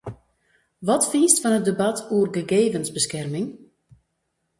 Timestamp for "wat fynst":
0.87-1.41